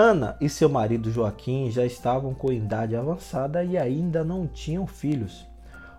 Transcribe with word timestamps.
Ana 0.00 0.36
e 0.40 0.48
seu 0.48 0.68
marido 0.68 1.10
Joaquim 1.10 1.72
já 1.72 1.84
estavam 1.84 2.32
com 2.32 2.52
idade 2.52 2.94
avançada 2.94 3.64
e 3.64 3.76
ainda 3.76 4.22
não 4.22 4.46
tinham 4.46 4.86
filhos, 4.86 5.44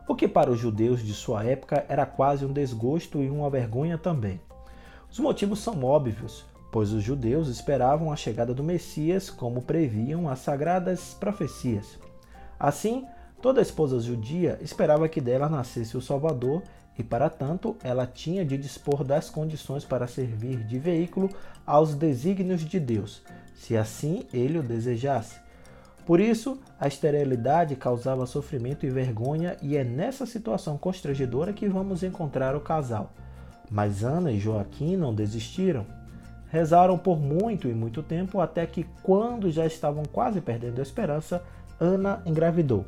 o 0.07 0.15
que 0.15 0.25
para 0.25 0.49
os 0.49 0.57
judeus 0.57 1.01
de 1.01 1.13
sua 1.13 1.43
época 1.43 1.85
era 1.89 2.05
quase 2.05 2.45
um 2.45 2.53
desgosto 2.53 3.21
e 3.21 3.29
uma 3.29 3.49
vergonha 3.49 3.97
também. 3.97 4.39
Os 5.11 5.19
motivos 5.19 5.59
são 5.59 5.83
óbvios, 5.83 6.45
pois 6.71 6.93
os 6.93 7.03
judeus 7.03 7.49
esperavam 7.49 8.09
a 8.09 8.15
chegada 8.15 8.53
do 8.53 8.63
Messias 8.63 9.29
como 9.29 9.63
previam 9.63 10.29
as 10.29 10.39
sagradas 10.39 11.13
profecias. 11.19 11.99
Assim, 12.57 13.05
toda 13.41 13.61
esposa 13.61 13.99
judia 13.99 14.57
esperava 14.61 15.09
que 15.09 15.19
dela 15.19 15.49
nascesse 15.49 15.97
o 15.97 16.01
Salvador 16.01 16.63
e, 16.99 17.03
para 17.03 17.29
tanto, 17.29 17.77
ela 17.81 18.05
tinha 18.05 18.43
de 18.43 18.57
dispor 18.57 19.05
das 19.05 19.29
condições 19.29 19.85
para 19.85 20.05
servir 20.05 20.65
de 20.65 20.77
veículo 20.77 21.29
aos 21.65 21.95
desígnios 21.95 22.59
de 22.59 22.77
Deus, 22.77 23.23
se 23.55 23.77
assim 23.77 24.25
ele 24.33 24.59
o 24.59 24.63
desejasse. 24.63 25.39
Por 26.05 26.19
isso, 26.19 26.59
a 26.77 26.89
esterilidade 26.89 27.77
causava 27.77 28.25
sofrimento 28.25 28.85
e 28.85 28.89
vergonha, 28.89 29.55
e 29.61 29.77
é 29.77 29.83
nessa 29.83 30.25
situação 30.25 30.77
constrangedora 30.77 31.53
que 31.53 31.69
vamos 31.69 32.03
encontrar 32.03 32.53
o 32.53 32.59
casal. 32.59 33.13
Mas 33.71 34.03
Ana 34.03 34.29
e 34.29 34.39
Joaquim 34.39 34.97
não 34.97 35.15
desistiram. 35.15 35.85
Rezaram 36.51 36.97
por 36.97 37.17
muito 37.17 37.69
e 37.69 37.73
muito 37.73 38.03
tempo 38.03 38.41
até 38.41 38.65
que, 38.65 38.85
quando 39.01 39.49
já 39.49 39.65
estavam 39.65 40.03
quase 40.03 40.41
perdendo 40.41 40.79
a 40.79 40.83
esperança, 40.83 41.41
Ana 41.79 42.21
engravidou. 42.25 42.83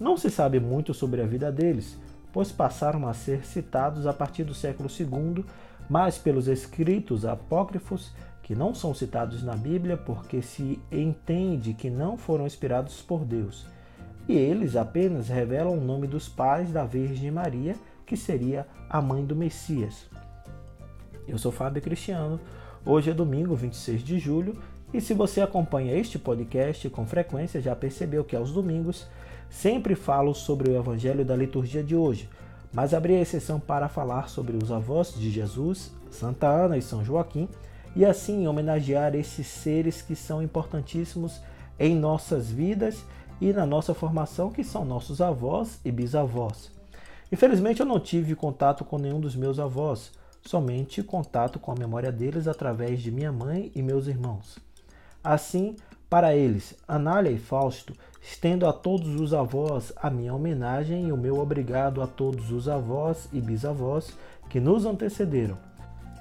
Não 0.00 0.16
se 0.16 0.30
sabe 0.30 0.58
muito 0.58 0.94
sobre 0.94 1.20
a 1.20 1.26
vida 1.26 1.52
deles, 1.52 1.98
pois 2.32 2.52
passaram 2.52 3.06
a 3.08 3.14
ser 3.14 3.44
citados 3.44 4.06
a 4.06 4.12
partir 4.12 4.44
do 4.44 4.54
século 4.54 4.88
II, 4.88 5.44
mas 5.88 6.18
pelos 6.18 6.48
escritos 6.48 7.24
apócrifos 7.24 8.12
que 8.42 8.54
não 8.54 8.74
são 8.74 8.94
citados 8.94 9.42
na 9.42 9.54
Bíblia 9.54 9.96
porque 9.96 10.40
se 10.40 10.80
entende 10.90 11.74
que 11.74 11.90
não 11.90 12.16
foram 12.16 12.46
inspirados 12.46 13.02
por 13.02 13.24
Deus. 13.24 13.66
E 14.28 14.36
eles 14.36 14.76
apenas 14.76 15.28
revelam 15.28 15.76
o 15.76 15.84
nome 15.84 16.06
dos 16.06 16.28
pais 16.28 16.70
da 16.70 16.84
Virgem 16.84 17.30
Maria, 17.30 17.76
que 18.06 18.16
seria 18.16 18.66
a 18.88 19.00
mãe 19.00 19.24
do 19.24 19.36
Messias. 19.36 20.06
Eu 21.26 21.38
sou 21.38 21.52
Fábio 21.52 21.82
Cristiano. 21.82 22.40
Hoje 22.84 23.10
é 23.10 23.14
domingo, 23.14 23.54
26 23.54 24.02
de 24.02 24.18
julho, 24.18 24.58
e 24.92 25.00
se 25.00 25.12
você 25.12 25.42
acompanha 25.42 25.94
este 25.94 26.18
podcast 26.18 26.88
com 26.88 27.06
frequência, 27.06 27.60
já 27.60 27.76
percebeu 27.76 28.24
que 28.24 28.34
aos 28.34 28.52
domingos 28.52 29.06
sempre 29.50 29.94
falo 29.94 30.34
sobre 30.34 30.70
o 30.70 30.76
evangelho 30.76 31.24
da 31.24 31.36
liturgia 31.36 31.82
de 31.82 31.94
hoje, 31.94 32.28
mas 32.72 32.94
abri 32.94 33.14
a 33.14 33.20
exceção 33.20 33.60
para 33.60 33.88
falar 33.88 34.28
sobre 34.28 34.56
os 34.56 34.72
avós 34.72 35.12
de 35.14 35.30
Jesus, 35.30 35.92
Santa 36.10 36.48
Ana 36.48 36.78
e 36.78 36.82
São 36.82 37.04
Joaquim, 37.04 37.48
e 37.94 38.04
assim 38.04 38.46
homenagear 38.46 39.14
esses 39.14 39.46
seres 39.46 40.00
que 40.00 40.16
são 40.16 40.42
importantíssimos 40.42 41.40
em 41.78 41.94
nossas 41.94 42.50
vidas 42.50 43.04
e 43.40 43.52
na 43.52 43.66
nossa 43.66 43.92
formação, 43.92 44.50
que 44.50 44.64
são 44.64 44.84
nossos 44.84 45.20
avós 45.20 45.80
e 45.84 45.92
bisavós. 45.92 46.70
Infelizmente, 47.30 47.80
eu 47.80 47.86
não 47.86 48.00
tive 48.00 48.34
contato 48.34 48.84
com 48.84 48.98
nenhum 48.98 49.20
dos 49.20 49.36
meus 49.36 49.58
avós, 49.58 50.12
somente 50.42 51.02
contato 51.02 51.58
com 51.58 51.72
a 51.72 51.76
memória 51.76 52.10
deles 52.10 52.48
através 52.48 53.00
de 53.00 53.10
minha 53.10 53.30
mãe 53.30 53.70
e 53.74 53.82
meus 53.82 54.06
irmãos. 54.06 54.67
Assim, 55.28 55.76
para 56.08 56.34
eles, 56.34 56.74
Anália 56.88 57.28
e 57.28 57.38
Fausto, 57.38 57.92
estendo 58.22 58.66
a 58.66 58.72
todos 58.72 59.20
os 59.20 59.34
avós 59.34 59.92
a 59.94 60.08
minha 60.08 60.32
homenagem 60.32 61.08
e 61.08 61.12
o 61.12 61.18
meu 61.18 61.38
obrigado 61.38 62.00
a 62.00 62.06
todos 62.06 62.50
os 62.50 62.66
avós 62.66 63.28
e 63.30 63.38
bisavós 63.38 64.16
que 64.48 64.58
nos 64.58 64.86
antecederam. 64.86 65.58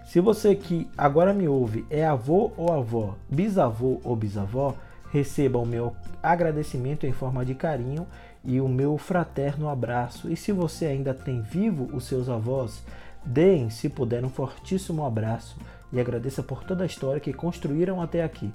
Se 0.05 0.19
você 0.19 0.53
que 0.55 0.89
agora 0.97 1.33
me 1.33 1.47
ouve 1.47 1.85
é 1.89 2.05
avô 2.05 2.51
ou 2.57 2.73
avó, 2.73 3.15
bisavô 3.29 4.01
ou 4.03 4.13
bisavó, 4.13 4.75
receba 5.09 5.57
o 5.57 5.65
meu 5.65 5.95
agradecimento 6.21 7.07
em 7.07 7.13
forma 7.13 7.45
de 7.45 7.55
carinho 7.55 8.05
e 8.43 8.59
o 8.59 8.67
meu 8.67 8.97
fraterno 8.97 9.69
abraço. 9.69 10.29
E 10.29 10.35
se 10.35 10.51
você 10.51 10.85
ainda 10.85 11.13
tem 11.13 11.41
vivo 11.41 11.87
os 11.95 12.03
seus 12.03 12.27
avós, 12.27 12.83
deem, 13.25 13.69
se 13.69 13.87
puder, 13.87 14.25
um 14.25 14.29
fortíssimo 14.29 15.05
abraço 15.05 15.55
e 15.93 15.99
agradeça 16.01 16.43
por 16.43 16.65
toda 16.65 16.83
a 16.83 16.87
história 16.87 17.21
que 17.21 17.31
construíram 17.31 18.01
até 18.01 18.21
aqui. 18.21 18.51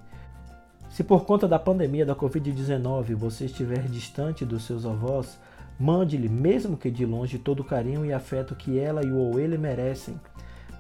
Se 0.93 1.03
por 1.03 1.25
conta 1.25 1.49
da 1.49 1.59
pandemia 1.59 2.05
da 2.05 2.15
Covid-19 2.15 3.15
você 3.15 3.47
estiver 3.47 3.89
distante 3.89 4.45
dos 4.45 4.65
seus 4.65 4.85
avós, 4.85 5.39
mande-lhe, 5.81 6.29
mesmo 6.29 6.77
que 6.77 6.91
de 6.91 7.07
longe, 7.07 7.39
todo 7.39 7.61
o 7.61 7.65
carinho 7.65 8.05
e 8.05 8.13
afeto 8.13 8.55
que 8.55 8.79
ela 8.79 9.03
e 9.03 9.11
o 9.11 9.17
ou 9.17 9.41
ele 9.41 9.57
merecem. 9.57 10.21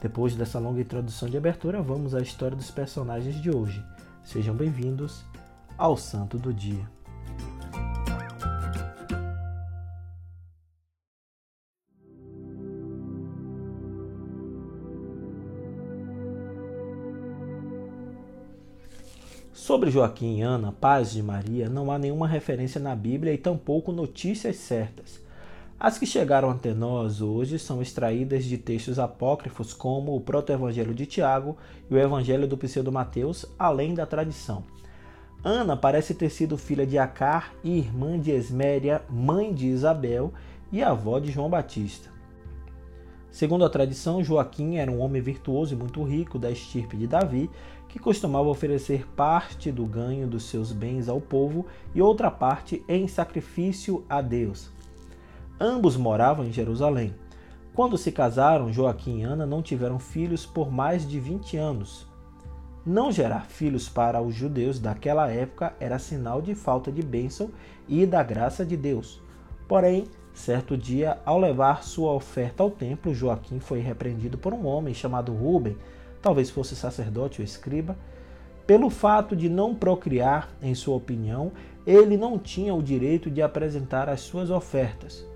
Depois 0.02 0.34
dessa 0.36 0.58
longa 0.58 0.82
introdução 0.82 1.30
de 1.30 1.38
abertura, 1.38 1.80
vamos 1.80 2.14
à 2.14 2.20
história 2.20 2.54
dos 2.54 2.70
personagens 2.70 3.40
de 3.40 3.50
hoje. 3.50 3.82
Sejam 4.22 4.54
bem-vindos 4.54 5.24
ao 5.78 5.96
Santo 5.96 6.36
do 6.36 6.52
Dia. 6.52 6.86
Sobre 19.62 19.92
Joaquim 19.92 20.38
e 20.38 20.42
Ana, 20.42 20.72
pais 20.72 21.12
de 21.12 21.22
Maria, 21.22 21.68
não 21.68 21.92
há 21.92 21.96
nenhuma 21.96 22.26
referência 22.26 22.80
na 22.80 22.96
Bíblia 22.96 23.32
e 23.32 23.38
tampouco 23.38 23.92
notícias 23.92 24.56
certas. 24.56 25.20
As 25.78 25.96
que 25.96 26.04
chegaram 26.04 26.50
até 26.50 26.74
nós 26.74 27.22
hoje 27.22 27.60
são 27.60 27.80
extraídas 27.80 28.44
de 28.44 28.58
textos 28.58 28.98
apócrifos 28.98 29.72
como 29.72 30.16
o 30.16 30.20
Proto-Evangelho 30.20 30.92
de 30.92 31.06
Tiago 31.06 31.56
e 31.88 31.94
o 31.94 31.98
Evangelho 31.98 32.48
do 32.48 32.58
Pseudo 32.58 32.90
Mateus, 32.90 33.46
além 33.56 33.94
da 33.94 34.04
tradição. 34.04 34.64
Ana 35.44 35.76
parece 35.76 36.12
ter 36.12 36.30
sido 36.30 36.58
filha 36.58 36.84
de 36.84 36.98
Acar 36.98 37.54
e 37.62 37.78
irmã 37.78 38.18
de 38.18 38.32
Esméria, 38.32 39.02
mãe 39.08 39.54
de 39.54 39.68
Isabel 39.68 40.32
e 40.72 40.82
avó 40.82 41.20
de 41.20 41.30
João 41.30 41.48
Batista. 41.48 42.10
Segundo 43.32 43.65
a 43.65 43.70
tradição, 43.70 44.22
Joaquim 44.22 44.76
era 44.76 44.93
um 44.93 45.00
homem 45.00 45.22
virtuoso 45.22 45.72
e 45.72 45.76
muito 45.76 46.03
rico 46.03 46.38
da 46.38 46.50
estirpe 46.50 46.98
de 46.98 47.06
Davi, 47.06 47.50
que 47.88 47.98
costumava 47.98 48.48
oferecer 48.48 49.09
parte 49.16 49.72
do 49.72 49.87
ganho 49.87 50.28
dos 50.28 50.44
seus 50.44 50.70
bens 50.70 51.09
ao 51.09 51.19
povo 51.19 51.65
e 51.94 52.03
outra 52.03 52.31
parte 52.31 52.84
em 52.87 53.09
sacrifício 53.09 54.04
a 54.06 54.21
Deus. 54.21 54.71
Ambos 55.59 55.97
moravam 55.97 56.44
em 56.44 56.53
Jerusalém. 56.53 57.15
Quando 57.75 57.97
se 57.97 58.12
casaram, 58.12 58.71
Joaquim 58.71 59.21
e 59.21 59.22
Ana 59.22 59.47
não 59.47 59.62
tiveram 59.62 59.98
filhos 59.98 60.44
por 60.44 60.71
mais 60.71 61.09
de 61.09 61.19
20 61.19 61.56
anos. 61.56 62.06
Não 62.84 63.10
gerar 63.10 63.47
filhos 63.47 63.88
para 63.88 64.21
os 64.21 64.34
judeus 64.34 64.78
daquela 64.78 65.31
época 65.31 65.75
era 65.81 65.98
sinal 65.98 66.42
de 66.42 66.54
falta 66.54 66.92
de 66.92 67.00
bênção 67.00 67.50
e 67.88 68.04
da 68.04 68.22
graça 68.22 68.62
de 68.62 68.76
Deus. 68.76 69.22
Porém, 69.66 70.04
Certo 70.34 70.76
dia, 70.76 71.19
ao 71.25 71.38
levar 71.38 71.84
sua 71.84 72.12
oferta 72.12 72.62
ao 72.62 72.70
templo, 72.70 73.15
Joaquim 73.15 73.60
foi 73.60 73.81
repreendido 73.81 74.38
por 74.38 74.53
um 74.53 74.66
homem 74.66 74.94
chamado 74.94 75.32
Ruben, 75.32 75.76
talvez 76.20 76.48
fosse 76.50 76.75
sacerdote 76.75 77.41
ou 77.41 77.44
escriba, 77.44 77.97
pelo 78.66 78.88
fato 78.88 79.34
de 79.34 79.48
não 79.48 79.75
procriar, 79.75 80.48
em 80.62 80.75
sua 80.75 80.97
opinião, 80.97 81.53
ele 81.87 82.16
não 82.16 82.38
tinha 82.38 82.72
o 82.72 82.82
direito 82.82 83.31
de 83.31 83.42
apresentar 83.42 84.09
as 84.09 84.21
suas 84.21 84.50
ofertas. 84.50 85.26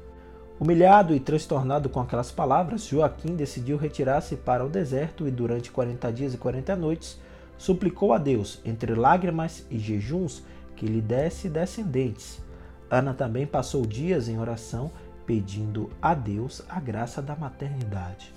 Humilhado 0.58 1.14
e 1.14 1.20
transtornado 1.20 1.88
com 1.88 2.00
aquelas 2.00 2.30
palavras, 2.30 2.86
Joaquim 2.86 3.34
decidiu 3.34 3.76
retirar-se 3.76 4.36
para 4.36 4.64
o 4.64 4.70
deserto 4.70 5.28
e, 5.28 5.30
durante 5.30 5.70
40 5.70 6.10
dias 6.12 6.34
e 6.34 6.38
40 6.38 6.74
noites, 6.76 7.20
suplicou 7.58 8.12
a 8.12 8.18
Deus, 8.18 8.60
entre 8.64 8.94
lágrimas 8.94 9.66
e 9.70 9.78
jejuns, 9.78 10.42
que 10.74 10.86
lhe 10.86 11.00
desse 11.00 11.48
descendentes. 11.48 12.45
Ana 12.90 13.12
também 13.12 13.46
passou 13.46 13.84
dias 13.84 14.28
em 14.28 14.38
oração 14.38 14.90
pedindo 15.26 15.90
a 16.00 16.14
Deus 16.14 16.62
a 16.68 16.78
graça 16.78 17.20
da 17.20 17.34
maternidade. 17.34 18.32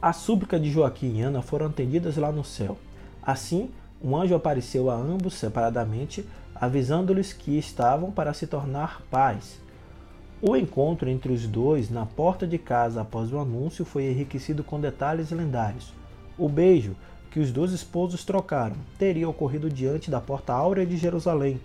A 0.00 0.12
súplica 0.12 0.60
de 0.60 0.70
Joaquim 0.70 1.16
e 1.16 1.22
Ana 1.22 1.42
foram 1.42 1.66
atendidas 1.66 2.16
lá 2.16 2.30
no 2.30 2.44
céu. 2.44 2.78
Assim, 3.20 3.72
um 4.00 4.16
anjo 4.16 4.36
apareceu 4.36 4.88
a 4.88 4.94
ambos 4.94 5.34
separadamente, 5.34 6.24
avisando-lhes 6.54 7.32
que 7.32 7.58
estavam 7.58 8.12
para 8.12 8.32
se 8.32 8.46
tornar 8.46 9.02
pais 9.10 9.65
o 10.42 10.54
encontro 10.54 11.08
entre 11.08 11.32
os 11.32 11.46
dois 11.46 11.88
na 11.88 12.04
porta 12.04 12.46
de 12.46 12.58
casa 12.58 13.00
após 13.00 13.32
o 13.32 13.38
anúncio 13.38 13.86
foi 13.86 14.04
enriquecido 14.04 14.62
com 14.62 14.78
detalhes 14.78 15.30
lendários. 15.30 15.94
O 16.36 16.46
beijo 16.46 16.94
que 17.30 17.40
os 17.40 17.50
dois 17.50 17.72
esposos 17.72 18.22
trocaram 18.24 18.76
teria 18.98 19.28
ocorrido 19.28 19.70
diante 19.70 20.10
da 20.10 20.20
Porta 20.20 20.52
Áurea 20.52 20.84
de 20.84 20.96
Jerusalém, 20.98 21.58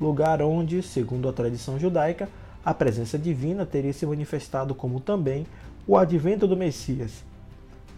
lugar 0.00 0.42
onde, 0.42 0.82
segundo 0.82 1.28
a 1.28 1.32
tradição 1.32 1.78
judaica, 1.78 2.28
a 2.64 2.74
presença 2.74 3.16
divina 3.16 3.64
teria 3.64 3.92
se 3.92 4.04
manifestado 4.04 4.74
como 4.74 4.98
também 4.98 5.46
o 5.86 5.96
advento 5.96 6.48
do 6.48 6.56
Messias. 6.56 7.24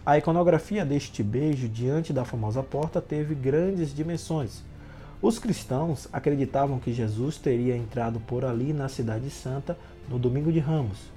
A 0.05 0.17
iconografia 0.17 0.85
deste 0.85 1.23
beijo 1.23 1.67
diante 1.67 2.13
da 2.13 2.23
famosa 2.23 2.61
porta 2.61 3.01
teve 3.01 3.33
grandes 3.33 3.93
dimensões. 3.93 4.63
Os 5.21 5.37
cristãos 5.37 6.07
acreditavam 6.13 6.79
que 6.79 6.93
Jesus 6.93 7.37
teria 7.37 7.75
entrado 7.75 8.19
por 8.21 8.45
ali 8.45 8.71
na 8.71 8.87
Cidade 8.87 9.29
Santa 9.29 9.77
no 10.09 10.17
domingo 10.17 10.51
de 10.51 10.59
Ramos. 10.59 11.11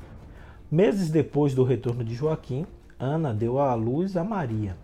Meses 0.70 1.10
depois 1.10 1.54
do 1.54 1.64
retorno 1.64 2.04
de 2.04 2.14
Joaquim, 2.14 2.66
Ana 2.98 3.32
deu 3.32 3.58
à 3.58 3.74
luz 3.74 4.16
a 4.16 4.22
Maria. 4.22 4.76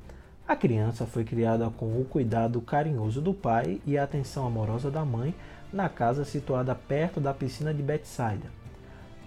A 0.46 0.56
criança 0.56 1.04
foi 1.04 1.24
criada 1.24 1.68
com 1.70 2.00
o 2.00 2.06
cuidado 2.06 2.60
carinhoso 2.62 3.20
do 3.20 3.34
pai 3.34 3.80
e 3.86 3.98
a 3.98 4.04
atenção 4.04 4.46
amorosa 4.46 4.90
da 4.90 5.04
mãe 5.04 5.34
na 5.70 5.88
casa 5.88 6.24
situada 6.24 6.74
perto 6.74 7.20
da 7.20 7.34
piscina 7.34 7.72
de 7.74 7.82
Betsaida. 7.82 8.46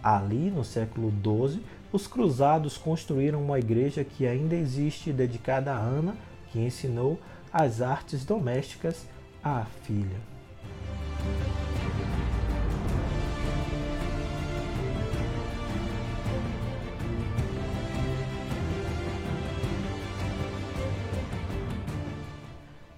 Ali, 0.03 0.49
no 0.49 0.63
século 0.63 1.11
XII, 1.11 1.61
os 1.93 2.07
cruzados 2.07 2.75
construíram 2.75 3.43
uma 3.43 3.59
igreja 3.59 4.03
que 4.03 4.25
ainda 4.25 4.55
existe 4.55 5.13
dedicada 5.13 5.71
a 5.71 5.77
Ana, 5.77 6.15
que 6.51 6.59
ensinou 6.59 7.19
as 7.53 7.81
artes 7.81 8.25
domésticas 8.25 9.05
à 9.43 9.65
filha. 9.83 10.30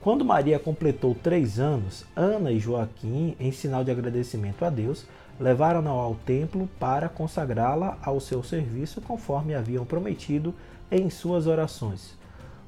Quando 0.03 0.25
Maria 0.25 0.59
completou 0.59 1.15
três 1.15 1.61
anos, 1.61 2.03
Ana 2.13 2.51
e 2.51 2.59
Joaquim, 2.59 3.37
em 3.39 3.53
sinal 3.53 3.85
de 3.85 3.91
agradecimento 3.91 4.65
a 4.65 4.69
Deus, 4.69 5.05
levaram-na 5.39 5.91
ao 5.91 6.13
templo 6.13 6.67
para 6.77 7.07
consagrá-la 7.07 7.97
ao 8.03 8.19
seu 8.19 8.43
serviço 8.43 8.99
conforme 8.99 9.55
haviam 9.55 9.85
prometido 9.85 10.53
em 10.91 11.09
suas 11.09 11.47
orações. 11.47 12.17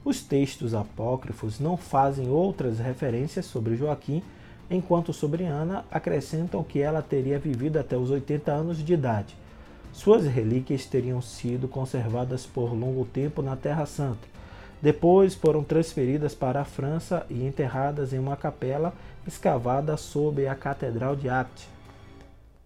Os 0.05 0.21
textos 0.21 0.73
apócrifos 0.73 1.59
não 1.59 1.75
fazem 1.75 2.29
outras 2.29 2.79
referências 2.79 3.45
sobre 3.45 3.75
Joaquim, 3.75 4.23
enquanto 4.71 5.11
sobre 5.11 5.43
Ana 5.43 5.83
acrescentam 5.91 6.63
que 6.63 6.79
ela 6.79 7.01
teria 7.01 7.37
vivido 7.37 7.75
até 7.77 7.97
os 7.97 8.11
80 8.11 8.49
anos 8.49 8.77
de 8.77 8.93
idade. 8.93 9.35
Suas 9.91 10.25
relíquias 10.25 10.85
teriam 10.85 11.21
sido 11.21 11.67
conservadas 11.67 12.45
por 12.45 12.73
longo 12.73 13.03
tempo 13.03 13.41
na 13.41 13.57
Terra 13.57 13.85
Santa 13.85 14.35
depois 14.85 15.33
foram 15.33 15.63
transferidas 15.63 16.35
para 16.35 16.61
a 16.61 16.63
França 16.63 17.25
e 17.27 17.43
enterradas 17.43 18.13
em 18.13 18.19
uma 18.19 18.37
capela 18.37 18.93
escavada 19.25 19.97
sob 19.97 20.47
a 20.47 20.53
Catedral 20.53 21.15
de 21.15 21.27
Apt. 21.27 21.67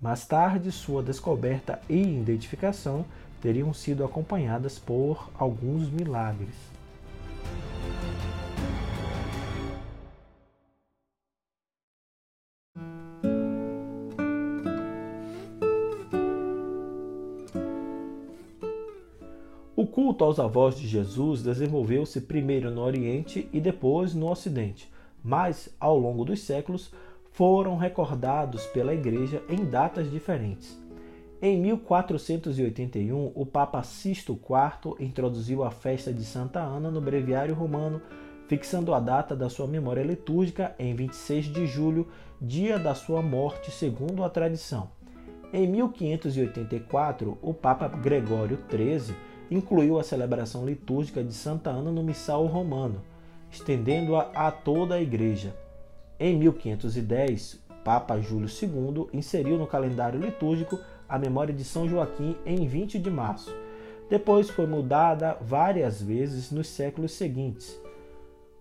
Mais 0.02 0.26
tarde, 0.28 0.70
sua 0.70 1.02
descoberta 1.02 1.80
e 1.88 1.96
identificação 1.98 3.06
teriam 3.42 3.74
sido 3.74 4.04
acompanhadas 4.04 4.78
por 4.78 5.30
alguns 5.40 5.90
milagres. 5.90 6.54
O 19.80 19.88
culto 19.88 20.26
aos 20.26 20.42
avós 20.42 20.78
de 20.78 20.86
Jesus 20.86 21.42
desenvolveu-se 21.42 22.20
primeiro 22.20 22.70
no 22.70 22.82
Oriente 22.82 23.48
e 23.54 23.62
depois 23.62 24.14
no 24.14 24.30
Ocidente, 24.30 24.92
mas, 25.24 25.74
ao 25.80 25.98
longo 25.98 26.26
dos 26.26 26.42
séculos, 26.42 26.92
foram 27.32 27.78
recordados 27.78 28.66
pela 28.66 28.94
Igreja 28.94 29.42
em 29.48 29.64
datas 29.64 30.12
diferentes. 30.12 30.78
Em 31.42 31.58
1481, 31.62 33.32
o 33.34 33.46
Papa 33.46 33.82
Sisto 33.82 34.34
IV 34.34 34.96
introduziu 35.00 35.64
a 35.64 35.72
festa 35.72 36.12
de 36.12 36.26
Santa 36.26 36.60
Ana 36.60 36.92
no 36.92 37.00
breviário 37.00 37.56
romano, 37.56 38.02
fixando 38.50 38.94
a 38.94 39.00
data 39.00 39.34
da 39.34 39.48
sua 39.48 39.66
memória 39.66 40.04
litúrgica 40.04 40.76
em 40.78 40.94
26 40.94 41.46
de 41.46 41.66
julho, 41.66 42.06
dia 42.42 42.78
da 42.78 42.94
sua 42.94 43.22
morte, 43.22 43.72
segundo 43.72 44.26
a 44.26 44.30
tradição. 44.30 44.90
Em 45.54 45.66
1584, 45.66 47.38
o 47.42 47.54
Papa 47.54 47.88
Gregório 47.88 48.60
XIII 48.70 49.16
incluiu 49.50 50.00
a 50.00 50.04
celebração 50.04 50.66
litúrgica 50.66 51.24
de 51.24 51.34
Santa 51.34 51.70
Ana 51.70 51.92
no 51.92 52.04
Missal 52.04 52.46
Romano, 52.46 53.02
estendendo-a 53.52 54.30
a 54.34 54.52
toda 54.52 54.96
a 54.96 55.02
Igreja. 55.02 55.56
Em 56.20 56.38
1510, 56.38 57.60
Papa 57.84 58.20
Júlio 58.20 58.48
II 58.50 59.08
inseriu 59.14 59.58
no 59.58 59.66
calendário 59.66 60.20
litúrgico 60.20 60.80
a 61.08 61.18
memória 61.18 61.54
de 61.54 61.64
São 61.64 61.88
Joaquim 61.88 62.36
em 62.46 62.68
20 62.68 63.00
de 63.00 63.10
março. 63.10 63.56
Depois 64.10 64.50
foi 64.50 64.68
mudada 64.68 65.38
várias 65.42 66.02
vezes 66.02 66.52
nos 66.52 66.68
séculos 66.68 67.14
seguintes. 67.14 67.80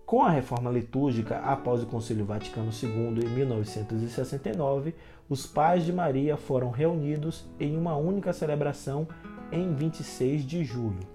Com 0.05 0.23
a 0.23 0.31
reforma 0.31 0.71
litúrgica 0.71 1.37
após 1.37 1.83
o 1.83 1.85
Concílio 1.85 2.25
Vaticano 2.25 2.71
II 2.71 3.23
em 3.23 3.29
1969, 3.29 4.95
os 5.29 5.45
pais 5.45 5.85
de 5.85 5.93
Maria 5.93 6.35
foram 6.35 6.71
reunidos 6.71 7.45
em 7.59 7.77
uma 7.77 7.95
única 7.95 8.33
celebração 8.33 9.07
em 9.51 9.73
26 9.73 10.43
de 10.45 10.63
julho. 10.63 11.07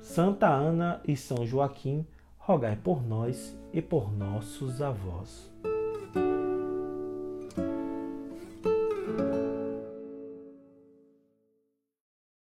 Santa 0.00 0.48
Ana 0.48 1.00
e 1.06 1.16
São 1.16 1.46
Joaquim, 1.46 2.06
rogai 2.38 2.76
por 2.76 3.06
nós 3.06 3.56
e 3.72 3.82
por 3.82 4.12
nossos 4.12 4.80
avós. 4.80 5.50